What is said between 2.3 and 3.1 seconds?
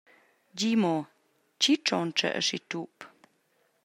aschi tup?»